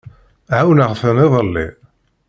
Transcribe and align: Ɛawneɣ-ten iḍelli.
Ɛawneɣ-ten 0.57 1.17
iḍelli. 1.25 1.67